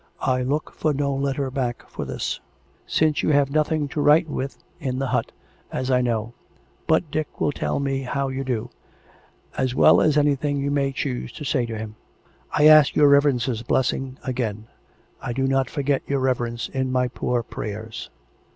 [0.23, 2.39] I look for no letter back for this
[2.87, 5.31] since you have nothing to write with in the hut,
[5.71, 6.33] as I know;
[6.87, 8.71] but Dick will tell me how you do;
[9.55, 11.97] as well as anything you may choose to say to him."
[12.57, 14.65] I ask your reverence's blessing again.
[15.21, 18.09] I do not forget your reverence in my poor prayers."